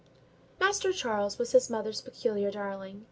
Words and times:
Master 0.59 0.91
Charles 0.93 1.37
was 1.37 1.51
his 1.51 1.69
mother's 1.69 2.01
peculiar 2.01 2.49
darling. 2.49 2.99